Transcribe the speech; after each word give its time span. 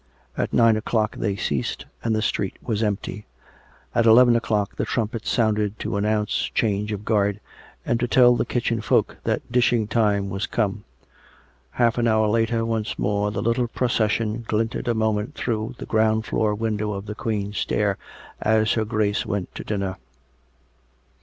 At 0.35 0.51
nine 0.51 0.77
o'clock 0.77 1.17
they 1.17 1.35
ceased, 1.35 1.85
and 2.03 2.15
the 2.15 2.23
street 2.23 2.57
was 2.63 2.81
empty. 2.81 3.27
At 3.93 4.07
eleven 4.07 4.35
o'clock 4.35 4.75
the 4.77 4.83
trumpets 4.83 5.29
sounded 5.29 5.77
to 5.77 5.95
announce 5.95 6.49
change 6.55 6.91
of 6.91 7.05
guard, 7.05 7.39
and 7.85 7.99
to 7.99 8.07
tell 8.07 8.35
the 8.35 8.43
kitchen 8.43 8.81
folk 8.81 9.17
that 9.25 9.51
dishing 9.51 9.85
time 9.87 10.31
was 10.31 10.47
come. 10.47 10.85
Half 11.73 11.99
an 11.99 12.07
hour 12.07 12.27
later 12.29 12.65
once 12.65 12.97
more 12.97 13.29
the 13.29 13.43
little 13.43 13.67
procession 13.67 14.43
glinted 14.47 14.87
a 14.87 14.95
moment 14.95 15.35
through 15.35 15.75
the 15.77 15.85
ground 15.85 16.25
floor 16.25 16.55
window 16.55 16.93
of 16.93 17.05
the 17.05 17.13
Queen's 17.13 17.59
stair 17.59 17.99
as 18.41 18.71
332 18.71 18.73
COME 18.73 18.73
RACK! 18.73 18.73
COME 18.73 18.77
ROPE! 18.77 18.77
lier 18.77 18.97
Grace 19.15 19.25
went 19.27 19.53
to 19.53 19.63
dinner. 19.63 19.97